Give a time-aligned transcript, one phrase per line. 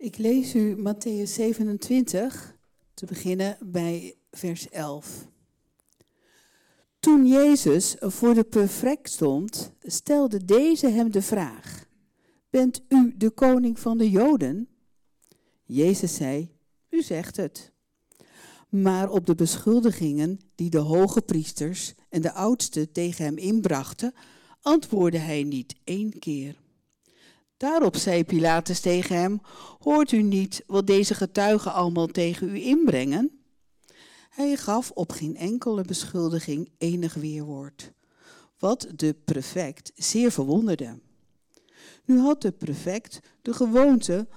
[0.00, 2.56] Ik lees u Matthäus 27,
[2.94, 5.28] te beginnen bij vers 11.
[7.00, 11.86] Toen Jezus voor de prefect stond, stelde deze hem de vraag:
[12.50, 14.68] Bent u de koning van de Joden?
[15.64, 16.50] Jezus zei:
[16.90, 17.72] U zegt het.
[18.68, 24.14] Maar op de beschuldigingen die de hoge priesters en de oudsten tegen hem inbrachten,
[24.60, 26.60] antwoordde hij niet één keer.
[27.60, 29.40] Daarop zei Pilatus tegen hem:
[29.78, 33.40] Hoort u niet wat deze getuigen allemaal tegen u inbrengen?
[34.30, 37.92] Hij gaf op geen enkele beschuldiging enig weerwoord,
[38.58, 41.00] wat de prefect zeer verwonderde.
[42.04, 44.28] Nu had de prefect de gewoonte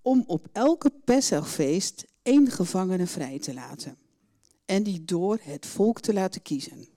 [0.00, 3.98] om op elke Pesachfeest één gevangene vrij te laten
[4.64, 6.88] en die door het volk te laten kiezen.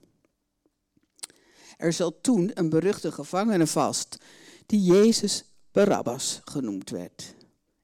[1.76, 4.18] Er zat toen een beruchte gevangene vast,
[4.66, 5.44] die Jezus
[5.76, 7.34] Barabbas genoemd werd.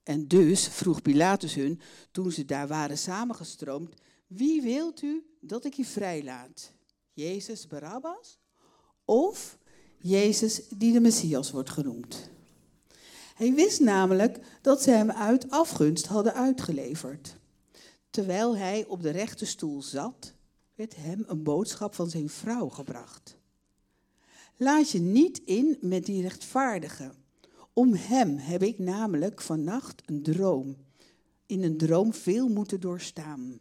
[0.03, 3.95] En dus vroeg Pilatus hun, toen ze daar waren samengestroomd,
[4.27, 6.73] wie wilt u dat ik je vrijlaat?
[7.13, 8.39] Jezus Barabbas
[9.05, 9.59] of
[9.99, 12.29] Jezus die de Messias wordt genoemd?
[13.35, 17.37] Hij wist namelijk dat ze hem uit afgunst hadden uitgeleverd.
[18.11, 20.33] Terwijl hij op de rechte stoel zat,
[20.75, 23.37] werd hem een boodschap van zijn vrouw gebracht.
[24.57, 27.21] Laat je niet in met die rechtvaardige.
[27.73, 30.77] Om hem heb ik namelijk vannacht een droom.
[31.47, 33.61] In een droom veel moeten doorstaan.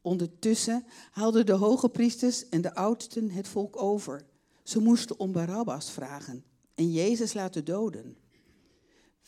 [0.00, 4.26] Ondertussen haalden de hoge priesters en de oudsten het volk over.
[4.62, 6.44] Ze moesten om Barabbas vragen
[6.74, 8.16] en Jezus laten doden.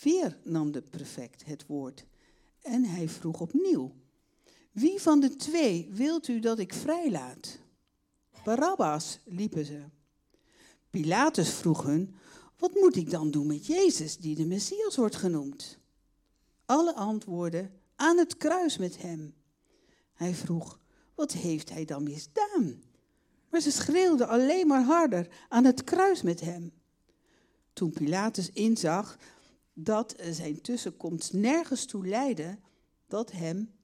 [0.02, 2.06] Weer nam de prefect het woord
[2.62, 3.92] en hij vroeg opnieuw:
[4.72, 7.58] Wie van de twee wilt u dat ik vrijlaat?
[8.44, 9.84] Barabbas, liepen ze.
[10.90, 12.14] Pilatus vroeg hun:
[12.58, 15.78] Wat moet ik dan doen met Jezus, die de Messias wordt genoemd?
[16.64, 19.34] Alle antwoorden: Aan het kruis met hem.
[20.12, 20.80] Hij vroeg:
[21.14, 22.82] Wat heeft hij dan misdaan?
[23.50, 26.72] Maar ze schreeuwden alleen maar harder: Aan het kruis met hem.
[27.72, 29.18] Toen Pilatus inzag
[29.72, 32.58] dat zijn tussenkomst nergens toe leidde,
[33.06, 33.74] dat hem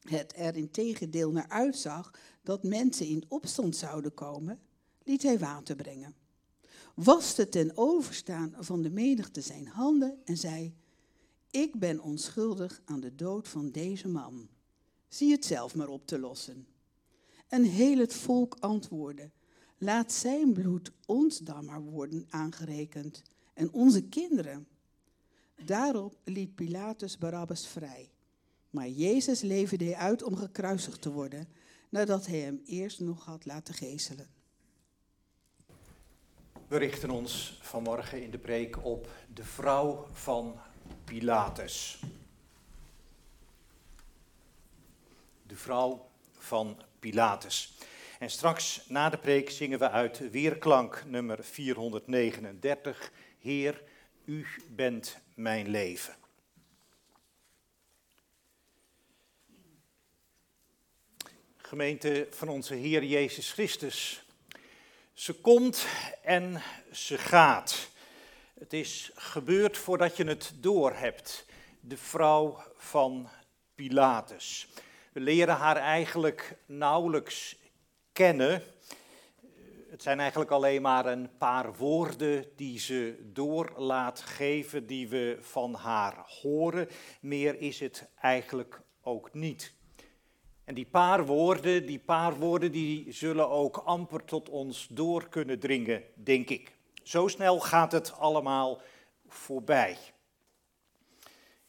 [0.00, 2.10] het er in tegendeel naar uitzag
[2.42, 4.60] dat mensen in opstand zouden komen,
[5.04, 6.14] liet hij water brengen.
[7.04, 10.74] Waste ten overstaan van de menigte zijn handen en zei:
[11.50, 14.48] Ik ben onschuldig aan de dood van deze man.
[15.08, 16.66] Zie het zelf maar op te lossen.
[17.48, 19.30] En heel het volk antwoordde:
[19.76, 23.22] Laat zijn bloed ons dan maar worden aangerekend
[23.54, 24.66] en onze kinderen.
[25.64, 28.10] Daarop liet Pilatus Barabbas vrij.
[28.70, 31.48] Maar Jezus leverde uit om gekruisigd te worden,
[31.88, 34.37] nadat hij hem eerst nog had laten geeselen.
[36.68, 40.60] We richten ons vanmorgen in de preek op de vrouw van
[41.04, 42.00] Pilatus.
[45.46, 47.78] De vrouw van Pilatus.
[48.18, 53.12] En straks na de preek zingen we uit Weerklank nummer 439.
[53.38, 53.82] Heer,
[54.24, 56.16] u bent mijn leven.
[61.56, 64.26] Gemeente van onze Heer Jezus Christus.
[65.18, 65.86] Ze komt
[66.22, 66.62] en
[66.92, 67.88] ze gaat.
[68.58, 71.46] Het is gebeurd voordat je het doorhebt.
[71.80, 73.28] De vrouw van
[73.74, 74.68] Pilatus.
[75.12, 77.56] We leren haar eigenlijk nauwelijks
[78.12, 78.62] kennen.
[79.90, 85.38] Het zijn eigenlijk alleen maar een paar woorden die ze door laat geven, die we
[85.40, 86.88] van haar horen.
[87.20, 89.77] Meer is het eigenlijk ook niet.
[90.68, 95.58] En die paar woorden, die paar woorden, die zullen ook amper tot ons door kunnen
[95.58, 96.76] dringen, denk ik.
[97.02, 98.80] Zo snel gaat het allemaal
[99.28, 99.98] voorbij.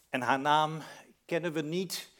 [0.09, 0.81] En haar naam
[1.25, 2.11] kennen we niet.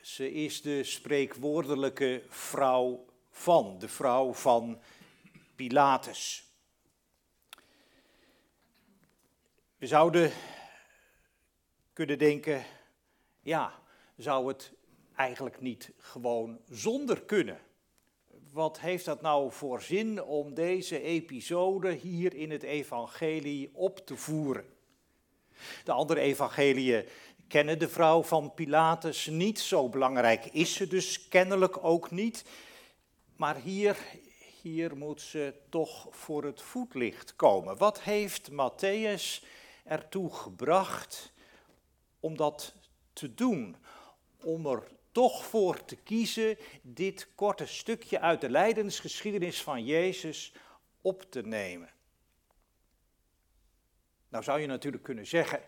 [0.00, 4.80] Ze is de spreekwoordelijke vrouw van, de vrouw van
[5.54, 6.44] Pilatus.
[9.76, 10.32] We zouden
[11.92, 12.64] kunnen denken,
[13.40, 13.82] ja,
[14.16, 14.73] zou het
[15.16, 17.60] eigenlijk niet gewoon zonder kunnen?
[18.52, 24.16] Wat heeft dat nou voor zin om deze episode hier in het evangelie op te
[24.16, 24.64] voeren?
[25.84, 27.04] De andere evangeliën
[27.48, 32.44] kennen de vrouw van Pilatus niet, zo belangrijk is ze dus kennelijk ook niet.
[33.36, 33.96] Maar hier
[34.64, 37.76] hier moet ze toch voor het voetlicht komen.
[37.76, 39.44] Wat heeft Matthäus
[39.84, 41.32] ertoe gebracht
[42.20, 42.74] om dat
[43.12, 43.76] te doen?
[44.42, 44.82] Om er
[45.14, 50.52] toch voor te kiezen dit korte stukje uit de lijdensgeschiedenis van Jezus
[51.00, 51.90] op te nemen.
[54.28, 55.62] Nou zou je natuurlijk kunnen zeggen,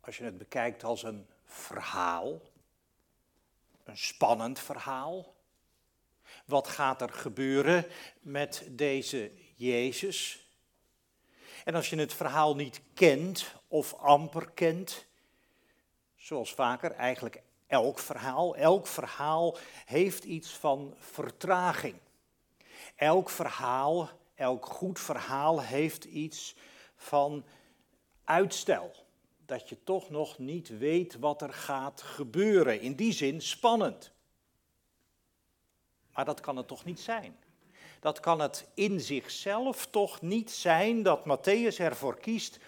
[0.00, 2.40] als je het bekijkt als een verhaal,
[3.84, 5.34] een spannend verhaal.
[6.44, 7.86] Wat gaat er gebeuren
[8.20, 10.46] met deze Jezus?
[11.64, 15.06] En als je het verhaal niet kent of amper kent,
[16.22, 21.94] zoals vaker eigenlijk elk verhaal, elk verhaal heeft iets van vertraging.
[22.96, 26.56] Elk verhaal, elk goed verhaal heeft iets
[26.96, 27.44] van
[28.24, 28.94] uitstel.
[29.46, 32.80] Dat je toch nog niet weet wat er gaat gebeuren.
[32.80, 34.12] In die zin spannend.
[36.12, 37.36] Maar dat kan het toch niet zijn?
[38.00, 42.58] Dat kan het in zichzelf toch niet zijn dat Matthäus ervoor kiest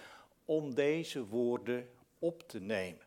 [0.44, 3.03] om deze woorden op te nemen.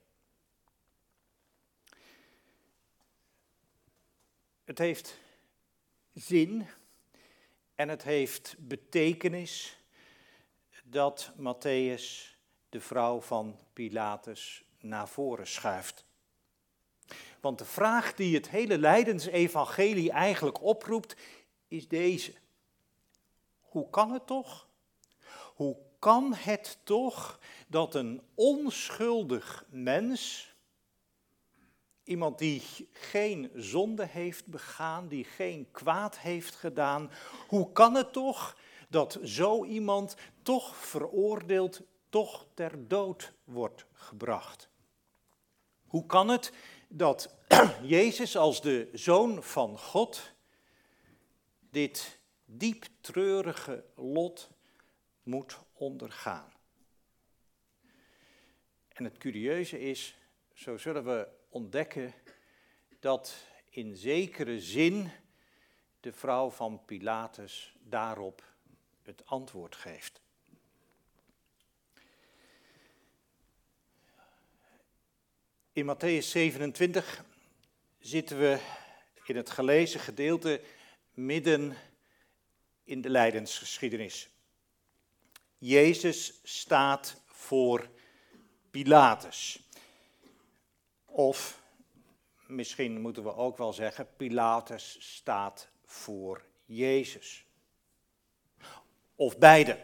[4.68, 5.18] Het heeft
[6.14, 6.68] zin
[7.76, 9.80] en het heeft betekenis
[10.84, 12.36] dat Matthäus
[12.70, 16.06] de vrouw van Pilatus naar voren schuift.
[17.40, 21.16] Want de vraag die het hele Leidensevangelie eigenlijk oproept,
[21.68, 22.34] is deze.
[23.62, 24.68] Hoe kan het toch?
[25.56, 30.54] Hoe kan het toch dat een onschuldig mens,
[32.08, 32.62] iemand die
[32.92, 37.12] geen zonde heeft begaan, die geen kwaad heeft gedaan,
[37.48, 38.58] hoe kan het toch
[38.90, 44.70] dat zo iemand toch veroordeeld, toch ter dood wordt gebracht?
[45.88, 46.54] Hoe kan het
[46.88, 47.36] dat
[47.82, 50.34] Jezus als de zoon van God
[51.70, 54.50] dit diep treurige lot
[55.24, 56.52] moet ondergaan?
[58.88, 60.18] En het curieuze is,
[60.54, 62.14] zo zullen we ontdekken
[63.00, 63.36] dat
[63.70, 65.12] in zekere zin
[66.00, 68.44] de vrouw van Pilatus daarop
[69.02, 70.22] het antwoord geeft.
[75.72, 77.26] In Matthäus 27
[78.00, 78.60] zitten we
[79.26, 80.62] in het gelezen gedeelte
[81.14, 81.78] midden
[82.84, 84.30] in de lijdensgeschiedenis.
[85.58, 87.90] Jezus staat voor
[88.72, 89.67] Pilatus.
[91.18, 91.62] Of
[92.48, 97.46] misschien moeten we ook wel zeggen, Pilatus staat voor Jezus.
[99.16, 99.80] Of beide.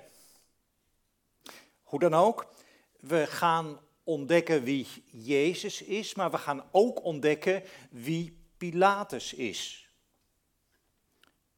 [1.83, 2.53] Hoe dan ook,
[2.99, 9.89] we gaan ontdekken wie Jezus is, maar we gaan ook ontdekken wie Pilatus is.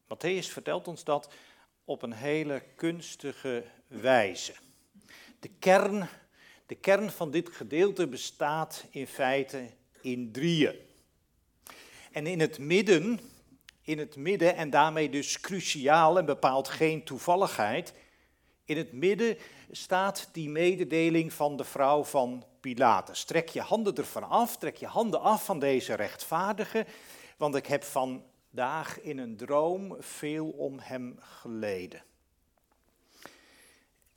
[0.04, 1.33] Matthäus vertelt ons dat
[1.86, 4.54] op een hele kunstige wijze.
[5.39, 6.10] De kern,
[6.65, 9.69] de kern van dit gedeelte bestaat in feite
[10.01, 10.75] in drieën.
[12.12, 13.19] En in het midden,
[13.81, 17.94] in het midden en daarmee dus cruciaal en bepaalt geen toevalligheid,
[18.65, 19.38] in het midden
[19.71, 23.23] staat die mededeling van de vrouw van Pilatus.
[23.23, 26.85] Trek je handen ervan af, trek je handen af van deze rechtvaardige,
[27.38, 32.03] want ik heb vandaag in een droom veel om hem geleden.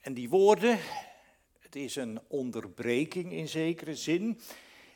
[0.01, 0.79] En die woorden,
[1.69, 4.41] het is een onderbreking in zekere zin,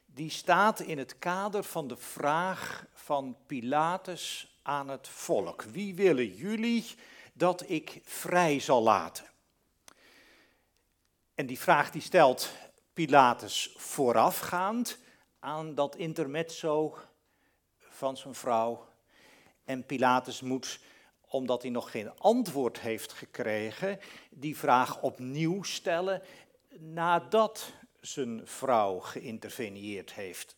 [0.06, 5.62] die staat in het kader van de vraag van Pilatus aan het volk.
[5.62, 6.84] Wie willen jullie
[7.32, 9.24] dat ik vrij zal laten?
[11.34, 12.50] En die vraag die stelt
[12.92, 14.98] Pilatus voorafgaand
[15.38, 16.98] aan dat intermezzo
[17.78, 18.88] van zijn vrouw.
[19.64, 20.80] En Pilatus moet,
[21.20, 23.98] omdat hij nog geen antwoord heeft gekregen,
[24.30, 26.22] die vraag opnieuw stellen
[26.78, 30.56] nadat zijn vrouw geïnterveneerd heeft.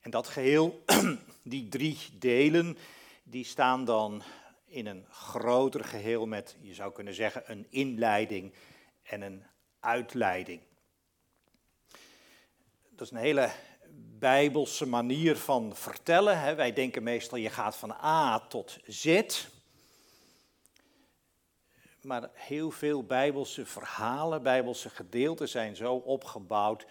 [0.00, 0.84] En dat geheel,
[1.42, 2.78] die drie delen,
[3.22, 4.22] die staan dan
[4.66, 8.52] in een groter geheel met, je zou kunnen zeggen, een inleiding
[9.02, 9.44] en een
[9.80, 10.60] uitleiding.
[12.90, 13.50] Dat is een hele
[14.18, 16.40] bijbelse manier van vertellen.
[16.40, 16.54] Hè.
[16.54, 19.22] Wij denken meestal je gaat van A tot Z.
[22.04, 26.86] Maar heel veel bijbelse verhalen, bijbelse gedeelten zijn zo opgebouwd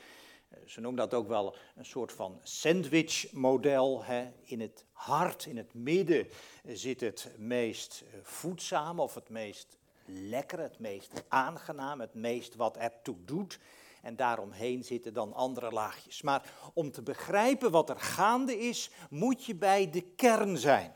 [0.66, 4.04] ze noemen dat ook wel een soort van sandwich-model.
[4.44, 6.28] In het hart, in het midden
[6.68, 12.78] zit het meest eh, voedzame of het meest lekkere, het meest aangenaam, het meest wat
[12.78, 13.60] ertoe doet.
[14.02, 16.22] En daaromheen zitten dan andere laagjes.
[16.22, 20.94] Maar om te begrijpen wat er gaande is, moet je bij de kern zijn.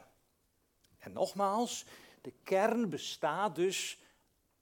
[0.99, 1.85] En nogmaals,
[2.21, 3.99] de kern bestaat dus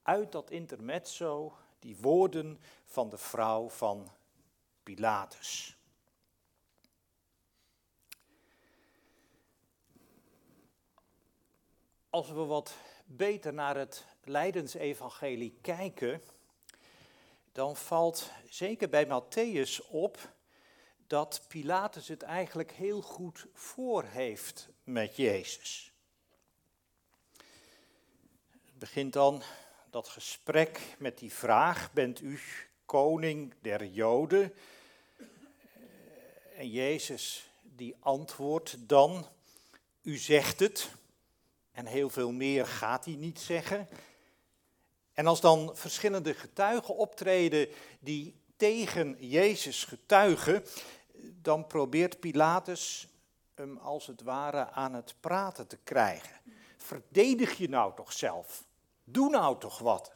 [0.06, 4.10] uit dat intermezzo, die woorden van de vrouw van
[4.82, 5.76] Pilatus.
[12.10, 16.22] Als we wat beter naar het Leidensevangelie kijken,
[17.52, 20.34] dan valt zeker bij Matthäus op
[21.06, 25.92] dat Pilatus het eigenlijk heel goed voor heeft met Jezus.
[28.64, 29.42] Het begint dan
[29.96, 32.40] dat gesprek met die vraag: Bent u
[32.84, 34.54] koning der Joden?
[36.56, 39.28] En Jezus die antwoordt dan:
[40.02, 40.90] U zegt het.
[41.72, 43.88] En heel veel meer gaat hij niet zeggen.
[45.12, 47.68] En als dan verschillende getuigen optreden
[48.00, 50.64] die tegen Jezus getuigen,
[51.42, 53.08] dan probeert Pilatus
[53.54, 56.40] hem als het ware aan het praten te krijgen.
[56.76, 58.65] Verdedig je nou toch zelf?
[59.08, 60.12] Doe nou toch wat?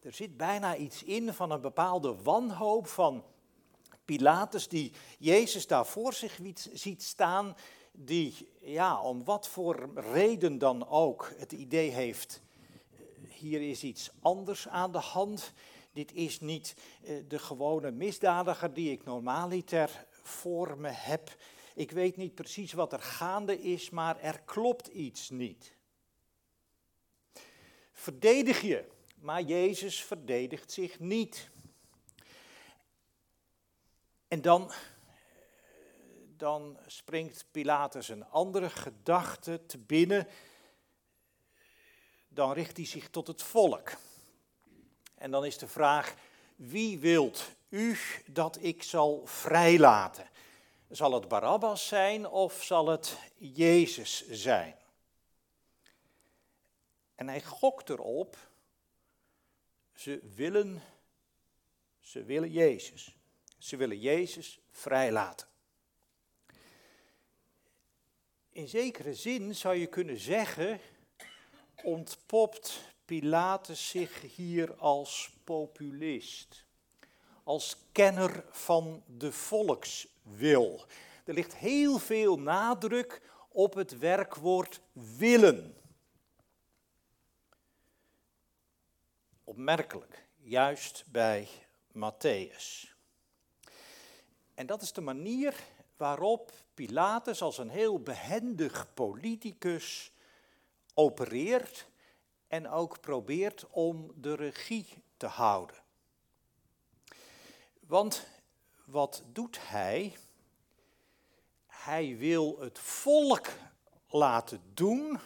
[0.00, 3.24] Er zit bijna iets in van een bepaalde wanhoop van
[4.04, 6.40] Pilatus, die Jezus daar voor zich
[6.72, 7.56] ziet staan,
[7.92, 12.42] die ja, om wat voor reden dan ook het idee heeft,
[13.28, 15.52] hier is iets anders aan de hand.
[15.92, 21.36] Dit is niet eh, de gewone misdadiger die ik normaaliter voor me heb.
[21.74, 25.74] Ik weet niet precies wat er gaande is, maar er klopt iets niet.
[27.98, 28.84] Verdedig je,
[29.14, 31.50] maar Jezus verdedigt zich niet.
[34.28, 34.72] En dan,
[36.36, 40.28] dan springt Pilatus een andere gedachte te binnen.
[42.28, 43.92] Dan richt hij zich tot het volk.
[45.14, 46.14] En dan is de vraag,
[46.56, 50.30] wie wilt u dat ik zal vrijlaten?
[50.88, 54.76] Zal het Barabbas zijn of zal het Jezus zijn?
[57.16, 58.36] En hij gokt erop,
[59.94, 60.82] ze willen,
[62.00, 63.16] ze willen Jezus.
[63.58, 65.46] Ze willen Jezus vrijlaten.
[68.50, 70.80] In zekere zin zou je kunnen zeggen,
[71.82, 76.64] ontpopt Pilatus zich hier als populist,
[77.44, 80.84] als kenner van de volkswil.
[81.24, 85.74] Er ligt heel veel nadruk op het werkwoord willen.
[89.48, 91.48] Opmerkelijk, juist bij
[91.92, 92.94] Matthäus.
[94.54, 95.54] En dat is de manier
[95.96, 100.12] waarop Pilatus als een heel behendig politicus
[100.94, 101.86] opereert
[102.48, 105.76] en ook probeert om de regie te houden.
[107.80, 108.26] Want
[108.84, 110.16] wat doet hij?
[111.66, 113.48] Hij wil het volk
[114.08, 115.20] laten doen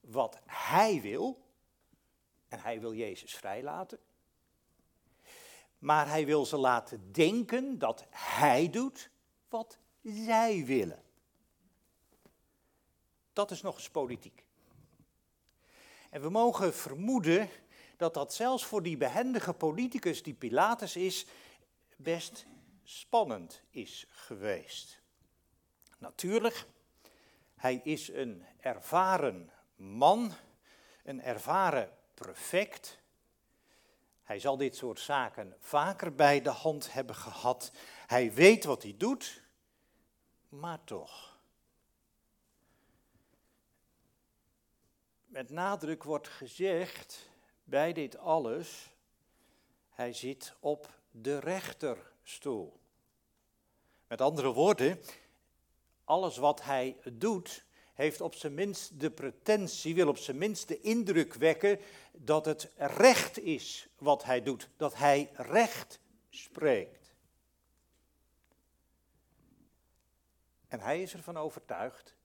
[0.00, 1.48] wat hij wil.
[2.50, 3.98] En hij wil Jezus vrijlaten.
[5.78, 9.10] Maar hij wil ze laten denken dat hij doet
[9.48, 11.02] wat zij willen.
[13.32, 14.44] Dat is nog eens politiek.
[16.10, 17.48] En we mogen vermoeden
[17.96, 21.26] dat dat zelfs voor die behendige politicus die Pilatus is,
[21.96, 22.46] best
[22.82, 25.00] spannend is geweest.
[25.98, 26.66] Natuurlijk,
[27.54, 30.32] hij is een ervaren man,
[31.04, 32.98] een ervaren prefect.
[34.22, 37.72] Hij zal dit soort zaken vaker bij de hand hebben gehad.
[38.06, 39.42] Hij weet wat hij doet,
[40.48, 41.38] maar toch.
[45.26, 47.30] Met nadruk wordt gezegd
[47.64, 48.90] bij dit alles,
[49.90, 52.80] hij zit op de rechterstoel.
[54.06, 55.00] Met andere woorden,
[56.04, 57.64] alles wat hij doet,
[58.00, 61.78] heeft op zijn minst de pretentie, wil op zijn minst de indruk wekken
[62.24, 67.14] dat het recht is wat hij doet, dat hij recht spreekt.
[70.68, 72.16] En hij is ervan overtuigd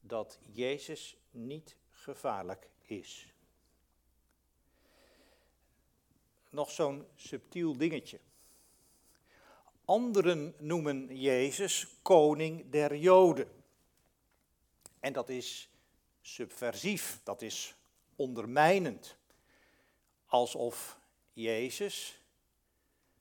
[0.00, 3.34] dat Jezus niet gevaarlijk is.
[6.50, 8.20] Nog zo'n subtiel dingetje.
[9.84, 13.64] Anderen noemen Jezus koning der Joden.
[15.00, 15.70] En dat is
[16.20, 17.74] subversief, dat is
[18.16, 19.16] ondermijnend.
[20.26, 20.98] Alsof
[21.32, 22.22] Jezus,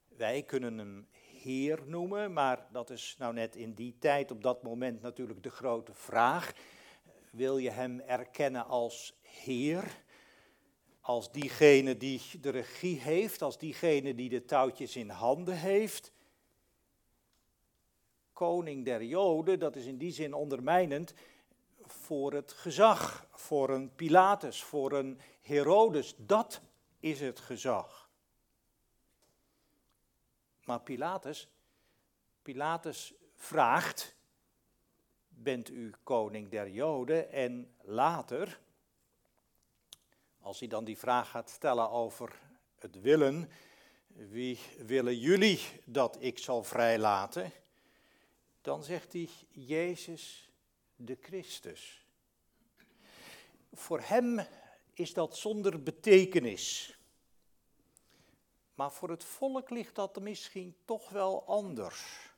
[0.08, 1.08] wij kunnen hem
[1.42, 5.50] Heer noemen, maar dat is nou net in die tijd, op dat moment natuurlijk de
[5.50, 6.54] grote vraag.
[7.32, 10.04] Wil je hem erkennen als Heer?
[11.00, 16.12] Als diegene die de regie heeft, als diegene die de touwtjes in handen heeft?
[18.34, 21.14] Koning der Joden, dat is in die zin ondermijnend
[21.92, 26.14] voor het gezag, voor een Pilatus, voor een Herodes.
[26.18, 26.62] Dat
[27.00, 28.10] is het gezag.
[30.64, 31.50] Maar Pilatus,
[32.42, 34.16] Pilatus vraagt,
[35.28, 37.32] bent u koning der Joden?
[37.32, 38.60] En later,
[40.40, 42.40] als hij dan die vraag gaat stellen over
[42.76, 43.50] het willen,
[44.08, 47.52] wie willen jullie dat ik zal vrijlaten?
[48.62, 50.51] Dan zegt hij, Jezus
[51.06, 52.06] de Christus.
[53.74, 54.48] Voor hem
[54.94, 56.98] is dat zonder betekenis.
[58.74, 62.30] Maar voor het volk ligt dat misschien toch wel anders.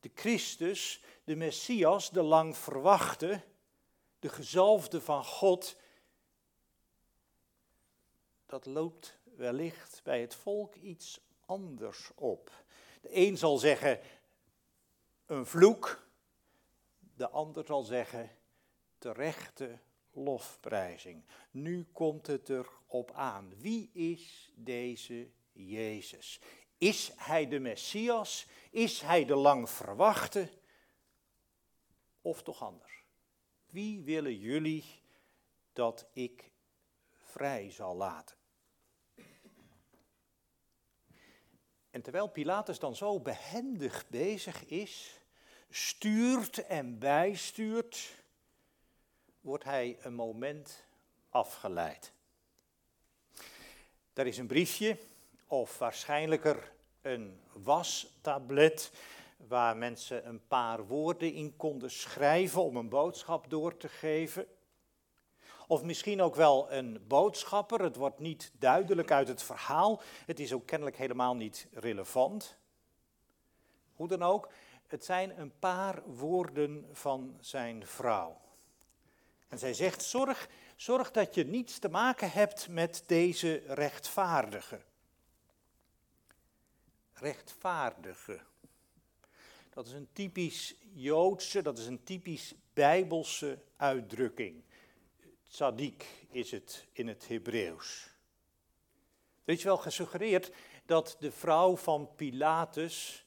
[0.00, 3.42] De Christus, de Messias, de lang verwachte,
[4.18, 5.76] de gezalfde van God,
[8.46, 12.50] dat loopt wellicht bij het volk iets anders op.
[13.00, 14.00] De een zal zeggen
[15.26, 16.07] een vloek,
[17.18, 18.30] de ander zal zeggen
[18.98, 19.78] terechte
[20.10, 21.24] lofprijzing.
[21.50, 23.54] Nu komt het erop aan.
[23.56, 26.40] Wie is deze Jezus?
[26.78, 28.46] Is hij de Messias?
[28.70, 30.50] Is hij de lang verwachte?
[32.22, 33.04] Of toch anders?
[33.66, 35.02] Wie willen jullie
[35.72, 36.52] dat ik
[37.16, 38.36] vrij zal laten?
[41.90, 45.17] En terwijl Pilatus dan zo behendig bezig is,
[45.70, 48.14] stuurt en bijstuurt,
[49.40, 50.84] wordt hij een moment
[51.30, 52.12] afgeleid.
[54.12, 54.98] Daar is een briefje,
[55.46, 56.72] of waarschijnlijker
[57.02, 58.92] een wastablet,
[59.36, 64.46] waar mensen een paar woorden in konden schrijven om een boodschap door te geven.
[65.66, 67.82] Of misschien ook wel een boodschapper.
[67.82, 70.00] Het wordt niet duidelijk uit het verhaal.
[70.26, 72.56] Het is ook kennelijk helemaal niet relevant.
[73.94, 74.48] Hoe dan ook,
[74.90, 78.40] het zijn een paar woorden van zijn vrouw.
[79.48, 84.80] En zij zegt: zorg, zorg dat je niets te maken hebt met deze rechtvaardige.
[87.12, 88.40] Rechtvaardige.
[89.70, 94.62] Dat is een typisch Joodse, dat is een typisch Bijbelse uitdrukking.
[95.48, 98.08] Tzadik is het in het Hebreeuws.
[99.44, 100.52] Er is wel gesuggereerd
[100.86, 103.26] dat de vrouw van Pilatus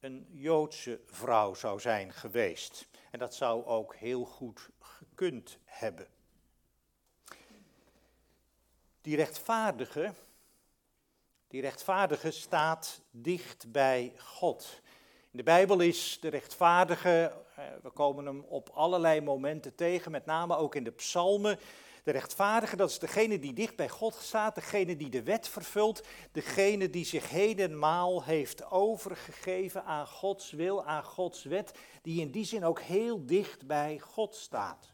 [0.00, 2.88] een Joodse vrouw zou zijn geweest.
[3.10, 6.06] En dat zou ook heel goed gekund hebben.
[9.00, 10.12] Die rechtvaardige,
[11.48, 14.80] die rechtvaardige staat dicht bij God.
[15.30, 20.26] In de Bijbel is de rechtvaardige, eh, we komen hem op allerlei momenten tegen, met
[20.26, 21.58] name ook in de psalmen.
[22.08, 26.06] De rechtvaardige, dat is degene die dicht bij God staat, degene die de wet vervult,
[26.32, 32.44] degene die zich hedenmaal heeft overgegeven aan Gods wil, aan Gods wet, die in die
[32.44, 34.92] zin ook heel dicht bij God staat.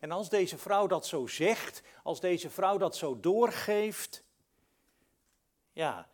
[0.00, 4.24] En als deze vrouw dat zo zegt, als deze vrouw dat zo doorgeeft,
[5.72, 6.08] ja,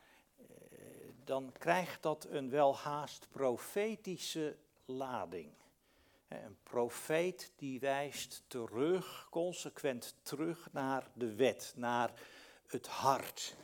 [1.24, 5.59] dan krijgt dat een welhaast profetische lading.
[6.30, 12.12] Een profeet die wijst terug, consequent terug naar de wet, naar
[12.66, 13.56] het hart.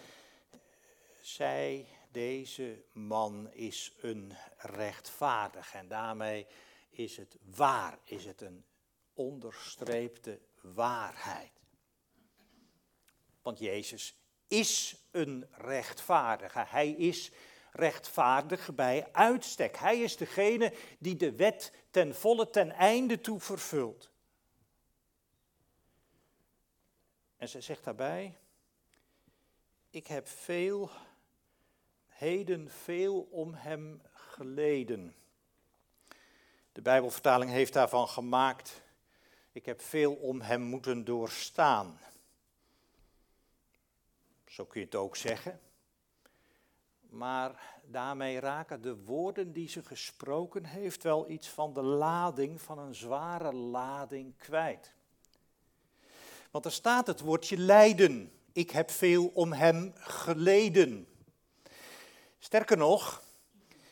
[1.22, 6.46] Zij, deze man, is een rechtvaardig en daarmee
[6.90, 8.64] is het waar, is het een
[9.14, 11.52] onderstreepte waarheid.
[13.42, 14.16] Want Jezus
[14.48, 16.64] is een rechtvaardige.
[16.68, 17.30] Hij is
[17.76, 19.76] rechtvaardig bij uitstek.
[19.76, 24.10] Hij is degene die de wet ten volle ten einde toe vervult.
[27.36, 28.38] En ze zegt daarbij,
[29.90, 30.90] ik heb veel,
[32.06, 35.14] heden veel om hem geleden.
[36.72, 38.82] De Bijbelvertaling heeft daarvan gemaakt,
[39.52, 42.00] ik heb veel om hem moeten doorstaan.
[44.46, 45.60] Zo kun je het ook zeggen
[47.16, 52.78] maar daarmee raken de woorden die ze gesproken heeft wel iets van de lading, van
[52.78, 54.94] een zware lading kwijt.
[56.50, 58.32] Want er staat het woordje lijden.
[58.52, 61.08] Ik heb veel om hem geleden.
[62.38, 63.22] Sterker nog,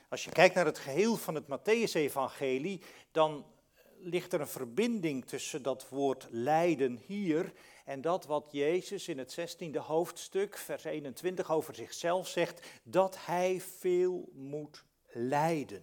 [0.08, 3.44] als je kijkt naar het geheel van het Matthäus-evangelie, dan
[3.98, 7.52] ligt er een verbinding tussen dat woord lijden hier
[7.84, 13.60] en dat wat Jezus in het 16e hoofdstuk, vers 21 over zichzelf zegt, dat hij
[13.60, 15.82] veel moet lijden.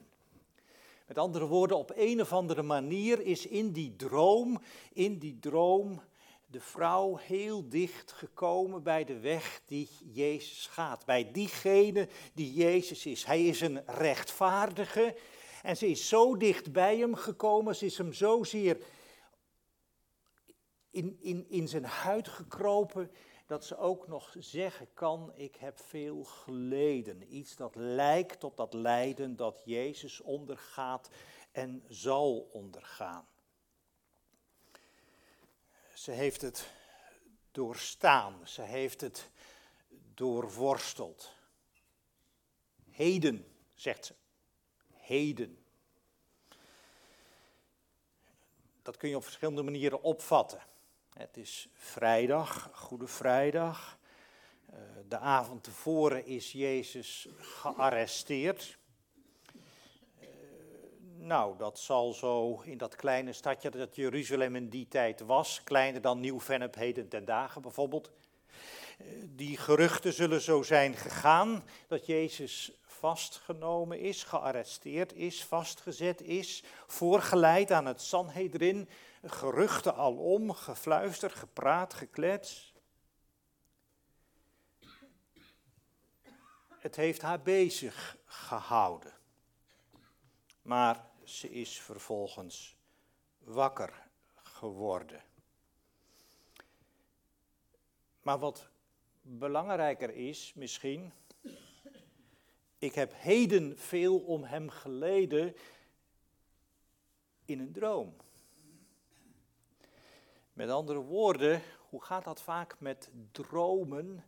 [1.07, 4.61] Met andere woorden, op een of andere manier is in die droom,
[4.93, 6.01] in die droom,
[6.47, 11.05] de vrouw heel dicht gekomen bij de weg die Jezus gaat.
[11.05, 13.23] Bij diegene die Jezus is.
[13.23, 15.15] Hij is een rechtvaardige
[15.61, 18.77] en ze is zo dicht bij hem gekomen, ze is hem zozeer
[20.91, 23.11] in, in, in zijn huid gekropen,
[23.45, 27.35] dat ze ook nog zeggen kan, ik heb veel geleden.
[27.35, 31.09] Iets dat lijkt op dat lijden dat Jezus ondergaat
[31.51, 33.27] en zal ondergaan.
[35.93, 36.69] Ze heeft het
[37.51, 39.29] doorstaan, ze heeft het
[40.13, 41.33] doorworsteld.
[42.89, 44.13] Heden, zegt ze.
[44.93, 45.65] Heden.
[48.81, 50.69] Dat kun je op verschillende manieren opvatten.
[51.13, 53.99] Het is vrijdag, Goede Vrijdag.
[54.65, 58.77] Eh, de avond tevoren is Jezus gearresteerd.
[60.19, 60.27] Eh,
[61.17, 66.01] nou, dat zal zo in dat kleine stadje dat Jeruzalem in die tijd was, kleiner
[66.01, 68.11] dan Nieuw-Vennep heden ten dagen bijvoorbeeld.
[68.97, 76.63] Eh, die geruchten zullen zo zijn gegaan dat Jezus vastgenomen is, gearresteerd is, vastgezet is,
[76.87, 78.89] voorgeleid aan het Sanhedrin,
[79.23, 82.73] geruchten alom, gefluister, gepraat, geklets.
[86.69, 89.13] Het heeft haar bezig gehouden.
[90.61, 92.77] Maar ze is vervolgens
[93.37, 95.23] wakker geworden.
[98.21, 98.69] Maar wat
[99.21, 101.13] belangrijker is misschien,
[102.77, 105.55] ik heb heden veel om hem geleden
[107.45, 108.15] in een droom.
[110.53, 114.23] Met andere woorden, hoe gaat dat vaak met dromen?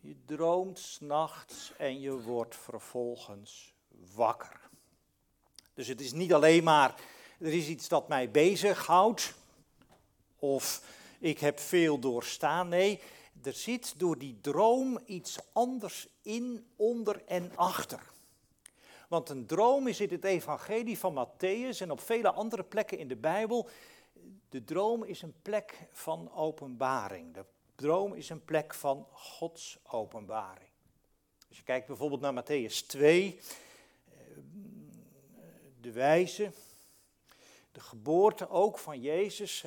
[0.00, 3.74] Je droomt s'nachts en je wordt vervolgens
[4.14, 4.60] wakker.
[5.74, 6.94] Dus het is niet alleen maar,
[7.38, 9.34] er is iets dat mij bezighoudt,
[10.38, 10.82] of
[11.18, 12.68] ik heb veel doorstaan.
[12.68, 13.00] Nee,
[13.42, 18.02] er zit door die droom iets anders in, onder en achter.
[19.08, 23.08] Want een droom is in het evangelie van Matthäus en op vele andere plekken in
[23.08, 23.68] de Bijbel.
[24.48, 27.34] De droom is een plek van openbaring.
[27.34, 30.70] De droom is een plek van Gods openbaring.
[31.48, 33.40] Als je kijkt bijvoorbeeld naar Matthäus 2,
[34.04, 34.20] eh,
[35.80, 36.52] de wijze,
[37.72, 39.64] de geboorte ook van Jezus.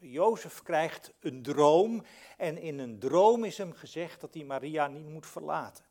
[0.00, 2.04] Jozef krijgt een droom
[2.36, 5.84] en in een droom is hem gezegd dat hij Maria niet moet verlaten.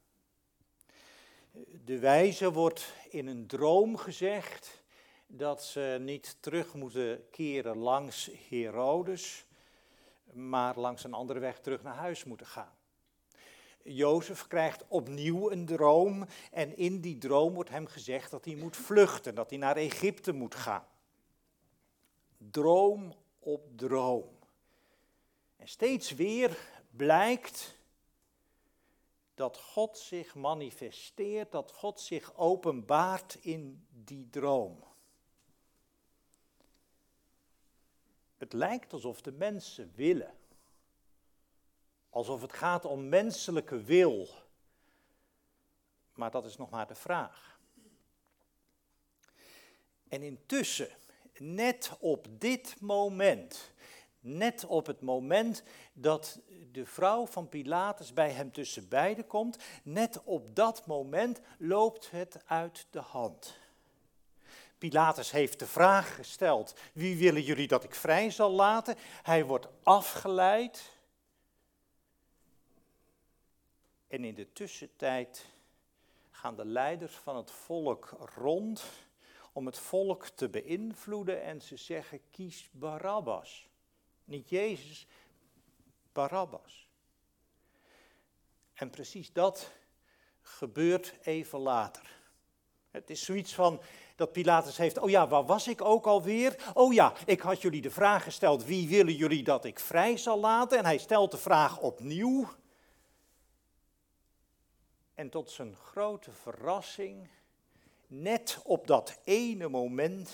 [1.86, 4.79] De wijze wordt in een droom gezegd
[5.32, 9.46] dat ze niet terug moeten keren langs Herodes,
[10.32, 12.74] maar langs een andere weg terug naar huis moeten gaan.
[13.84, 18.78] Jozef krijgt opnieuw een droom en in die droom wordt hem gezegd dat hij moet
[18.78, 20.88] vluchten, dat hij naar Egypte moet gaan.
[22.38, 24.38] Droom op droom.
[25.58, 26.58] En steeds weer
[26.92, 27.78] blijkt
[29.34, 34.88] dat God zich manifesteert, dat God zich openbaart in die droom.
[38.39, 40.34] Het lijkt alsof de mensen willen.
[42.10, 44.28] Alsof het gaat om menselijke wil.
[46.13, 47.60] Maar dat is nog maar de vraag.
[50.08, 50.89] En intussen
[51.38, 53.71] net op dit moment,
[54.19, 56.39] net op het moment dat
[56.71, 62.41] de vrouw van Pilatus bij hem tussen beiden komt, net op dat moment loopt het
[62.45, 63.58] uit de hand.
[64.80, 68.96] Pilatus heeft de vraag gesteld: wie willen jullie dat ik vrij zal laten?
[69.24, 70.92] Hij wordt afgeleid.
[74.08, 75.46] En in de tussentijd
[76.32, 78.84] gaan de leiders van het volk rond
[79.54, 83.68] om het volk te beïnvloeden en ze zeggen kies Barabbas.
[84.26, 85.08] Niet Jezus,
[86.12, 86.89] Barabbas.
[88.74, 89.72] En precies dat
[90.42, 92.18] gebeurt even later.
[92.92, 93.82] Het is zoiets van
[94.20, 96.72] dat Pilatus heeft, oh ja, waar was ik ook alweer?
[96.74, 100.40] Oh ja, ik had jullie de vraag gesteld, wie willen jullie dat ik vrij zal
[100.40, 100.78] laten?
[100.78, 102.48] En hij stelt de vraag opnieuw.
[105.14, 107.30] En tot zijn grote verrassing
[108.08, 110.32] net op dat ene moment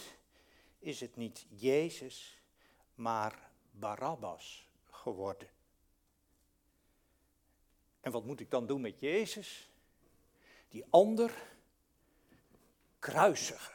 [0.79, 2.41] is het niet Jezus,
[2.95, 5.47] maar Barabbas geworden.
[8.01, 9.69] En wat moet ik dan doen met Jezus?
[10.69, 11.31] Die ander
[12.99, 13.74] kruisigen.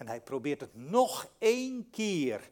[0.00, 2.48] En hij probeert het nog één keer.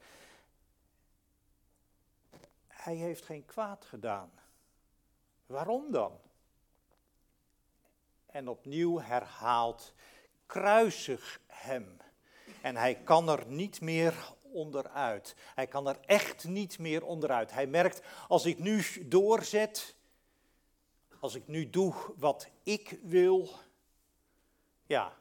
[2.66, 4.30] Hij heeft geen kwaad gedaan.
[5.46, 6.20] Waarom dan?
[8.38, 9.92] en opnieuw herhaalt,
[10.46, 11.96] kruisig hem.
[12.60, 15.34] En hij kan er niet meer onderuit.
[15.54, 17.50] Hij kan er echt niet meer onderuit.
[17.52, 19.94] Hij merkt, als ik nu doorzet,
[21.20, 23.48] als ik nu doe wat ik wil,
[24.86, 25.16] ja,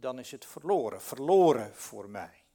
[0.00, 2.46] dan is het verloren, verloren voor mij.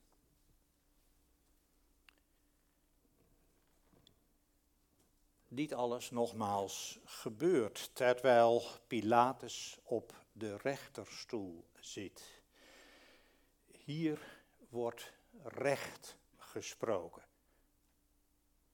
[5.54, 12.42] dit alles nogmaals gebeurt terwijl Pilatus op de rechterstoel zit.
[13.68, 17.24] Hier wordt recht gesproken.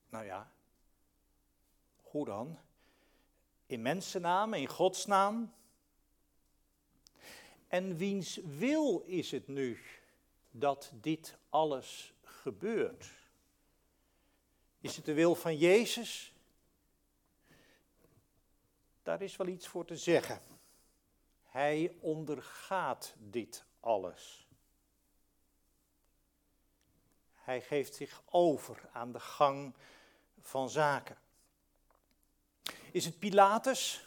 [0.10, 0.52] Nou ja,
[2.02, 2.60] hoe dan?
[3.66, 5.54] In mensennaam, in Gods naam.
[7.78, 9.80] En wiens wil is het nu
[10.52, 13.12] dat dit alles gebeurt?
[14.80, 16.34] Is het de wil van Jezus?
[19.04, 20.42] Daar is wel iets voor te zeggen.
[21.44, 24.48] Hij ondergaat dit alles.
[27.34, 29.74] Hij geeft zich over aan de gang
[30.40, 31.18] van zaken.
[32.92, 34.07] Is het Pilatus?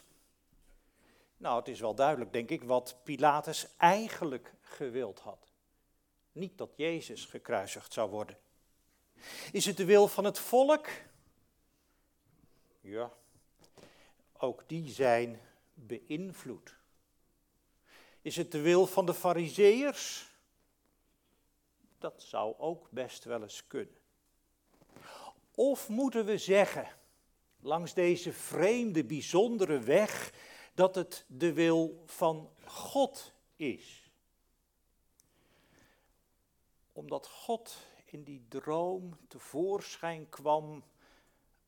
[1.41, 5.51] Nou, het is wel duidelijk, denk ik, wat Pilatus eigenlijk gewild had.
[6.31, 8.37] Niet dat Jezus gekruisigd zou worden.
[9.51, 10.87] Is het de wil van het volk?
[12.81, 13.11] Ja,
[14.37, 15.41] ook die zijn
[15.73, 16.75] beïnvloed.
[18.21, 20.29] Is het de wil van de Fariseërs?
[21.97, 23.97] Dat zou ook best wel eens kunnen.
[25.55, 26.87] Of moeten we zeggen,
[27.59, 30.33] langs deze vreemde, bijzondere weg,
[30.73, 34.09] dat het de wil van God is?
[36.91, 40.83] Omdat God in die droom tevoorschijn kwam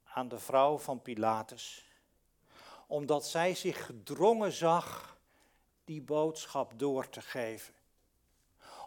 [0.03, 1.85] aan de vrouw van Pilatus,
[2.87, 5.17] omdat zij zich gedrongen zag
[5.85, 7.73] die boodschap door te geven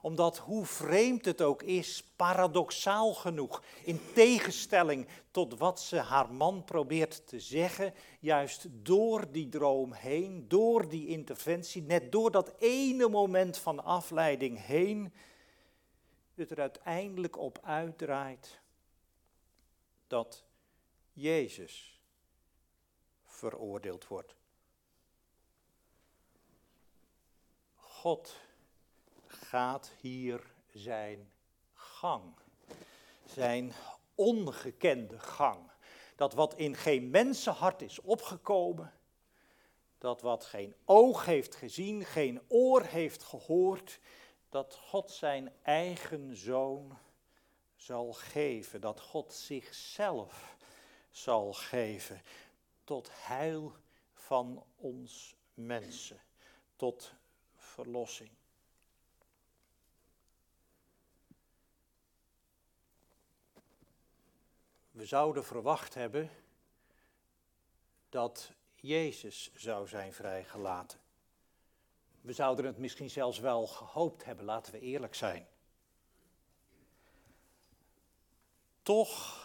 [0.02, 6.64] omdat hoe vreemd het ook is, paradoxaal genoeg, in tegenstelling tot wat ze haar man
[6.64, 13.08] probeert te zeggen, juist door die droom heen, door die interventie, net door dat ene
[13.08, 15.12] moment van afleiding heen,
[16.34, 18.60] het er uiteindelijk op uitdraait
[20.06, 20.44] dat
[21.12, 22.00] Jezus
[23.24, 24.36] veroordeeld wordt.
[27.74, 28.45] God
[29.56, 30.40] gaat hier
[30.72, 31.32] zijn
[31.72, 32.34] gang.
[33.24, 33.72] Zijn
[34.14, 35.70] ongekende gang.
[36.16, 38.92] Dat wat in geen mensenhart is opgekomen,
[39.98, 44.00] dat wat geen oog heeft gezien, geen oor heeft gehoord,
[44.48, 46.98] dat God zijn eigen zoon
[47.76, 50.56] zal geven, dat God zichzelf
[51.10, 52.22] zal geven
[52.84, 53.72] tot heil
[54.12, 56.20] van ons mensen,
[56.76, 57.12] tot
[57.54, 58.35] verlossing.
[64.96, 66.30] We zouden verwacht hebben
[68.08, 71.00] dat Jezus zou zijn vrijgelaten.
[72.20, 75.46] We zouden het misschien zelfs wel gehoopt hebben, laten we eerlijk zijn.
[78.82, 79.44] Toch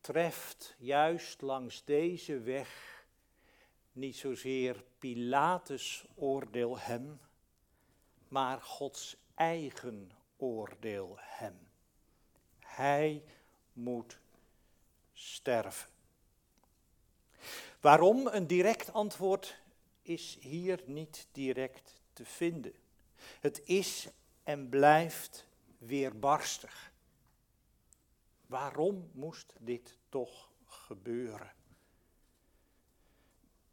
[0.00, 3.04] treft juist langs deze weg
[3.92, 7.20] niet zozeer Pilatus oordeel hem,
[8.28, 11.68] maar Gods eigen oordeel hem.
[12.58, 13.24] Hij
[13.72, 14.18] moet
[15.18, 15.88] sterven.
[17.80, 18.26] Waarom?
[18.26, 19.58] Een direct antwoord
[20.02, 22.72] is hier niet direct te vinden.
[23.40, 24.08] Het is
[24.42, 25.46] en blijft
[25.78, 26.92] weerbarstig.
[28.46, 31.52] Waarom moest dit toch gebeuren?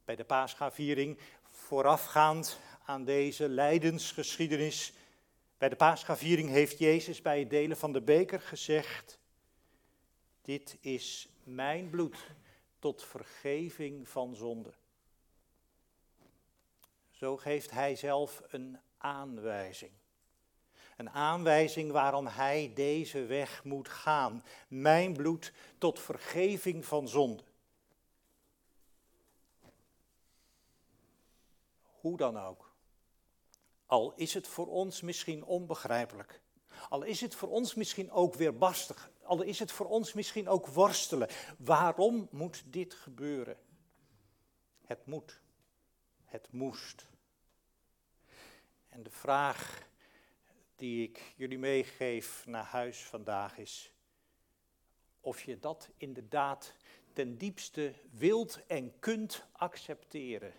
[0.05, 4.93] Bij de Paschaviering, voorafgaand aan deze lijdensgeschiedenis,
[5.57, 9.19] bij de Paschaviering heeft Jezus bij het delen van de beker gezegd:
[10.41, 12.31] Dit is mijn bloed
[12.79, 14.73] tot vergeving van zonde.
[17.11, 19.91] Zo geeft hij zelf een aanwijzing.
[20.97, 24.43] Een aanwijzing waarom hij deze weg moet gaan.
[24.67, 27.43] Mijn bloed tot vergeving van zonde.
[31.81, 32.73] Hoe dan ook.
[33.85, 36.41] Al is het voor ons misschien onbegrijpelijk.
[36.89, 40.47] Al is het voor ons misschien ook weer barstig, al is het voor ons misschien
[40.47, 41.29] ook worstelen.
[41.57, 43.57] Waarom moet dit gebeuren?
[44.85, 45.39] Het moet.
[46.25, 47.07] Het moest.
[48.89, 49.87] En de vraag
[50.75, 53.95] die ik jullie meegeef naar huis vandaag is
[55.25, 56.73] of je dat inderdaad
[57.13, 60.53] ten diepste wilt en kunt accepteren.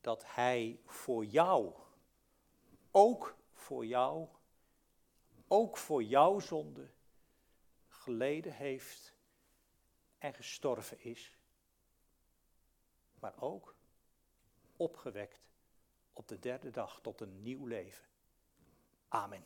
[0.00, 1.72] Dat Hij voor jou,
[2.90, 4.28] ook voor jou,
[5.48, 6.90] ook voor jouw zonde,
[8.02, 9.14] geleden heeft
[10.18, 11.38] en gestorven is,
[13.14, 13.74] maar ook
[14.76, 15.40] opgewekt
[16.12, 18.04] op de derde dag tot een nieuw leven.
[19.08, 19.44] Amen.